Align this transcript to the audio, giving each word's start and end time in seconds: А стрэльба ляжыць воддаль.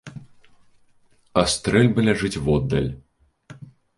А 1.41 1.43
стрэльба 1.57 2.05
ляжыць 2.09 2.41
воддаль. 2.47 2.91